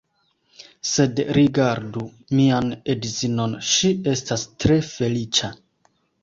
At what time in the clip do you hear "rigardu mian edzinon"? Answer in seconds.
1.37-3.53